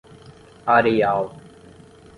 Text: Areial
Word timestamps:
Areial 0.67 1.29